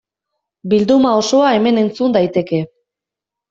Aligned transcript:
Bilduma 0.71 1.11
osoa 1.21 1.53
hemen 1.59 1.79
entzun 1.85 2.19
daiteke. 2.19 2.67